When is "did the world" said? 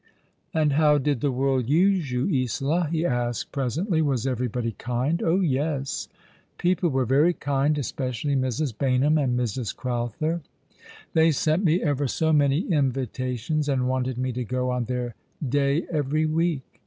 0.97-1.69